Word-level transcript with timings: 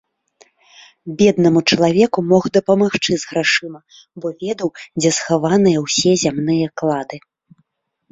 Беднаму 1.17 1.59
чалавеку 1.73 2.19
мог 2.31 2.43
дапамагчы 2.57 3.13
з 3.23 3.29
грашыма, 3.33 3.79
бо 4.23 4.27
ведаў, 4.41 4.69
дзе 5.01 5.11
схаваныя 5.19 5.83
ўсе 5.85 6.11
зямныя 6.23 6.67
клады. 6.83 7.17